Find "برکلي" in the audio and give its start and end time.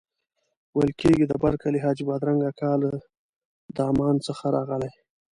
1.43-1.79